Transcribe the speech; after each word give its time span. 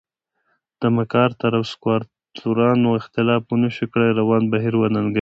د 0.79 0.83
مک 0.95 1.11
ارتر 1.25 1.51
او 1.57 1.63
سکواټورانو 1.71 2.89
اختلاف 2.99 3.41
ونشو 3.47 3.85
کړای 3.91 4.11
روان 4.19 4.43
بهیر 4.51 4.73
وننګوي. 4.77 5.09